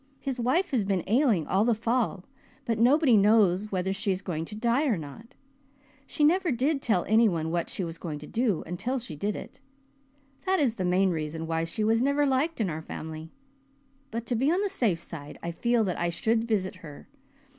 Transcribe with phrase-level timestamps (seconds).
[0.19, 2.23] His wife has been ailing all the fall,
[2.65, 5.35] but nobody knows whether she is going to die not.
[6.07, 9.59] She never did tell anyone what she was going to do until she did it.
[10.47, 13.29] That is the main reason why she was never liked in our family.
[14.09, 17.07] But to be on the safe side I feel that I should visit her.